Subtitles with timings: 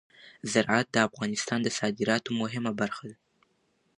[0.51, 3.17] زراعت د افغانستان د صادراتو مهمه برخه ده.